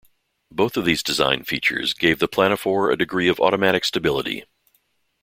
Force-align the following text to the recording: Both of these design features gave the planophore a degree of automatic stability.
Both 0.51 0.77
of 0.77 0.85
these 0.85 1.03
design 1.03 1.43
features 1.43 1.93
gave 1.93 2.17
the 2.17 2.27
planophore 2.27 2.91
a 2.91 2.97
degree 2.97 3.27
of 3.27 3.39
automatic 3.39 3.85
stability. 3.85 4.45